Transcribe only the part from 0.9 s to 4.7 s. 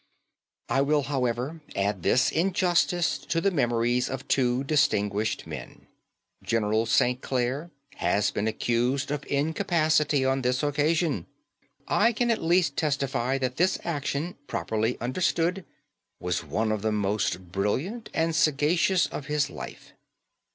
however, add this in justice to the memories of two